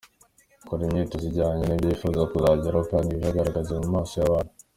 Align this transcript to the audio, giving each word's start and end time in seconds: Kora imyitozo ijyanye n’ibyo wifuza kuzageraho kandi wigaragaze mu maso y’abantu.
Kora 0.67 0.81
imyitozo 0.85 1.25
ijyanye 1.31 1.63
n’ibyo 1.65 1.87
wifuza 1.89 2.29
kuzageraho 2.31 2.83
kandi 2.91 3.09
wigaragaze 3.19 3.71
mu 3.83 3.89
maso 3.95 4.13
y’abantu. 4.19 4.51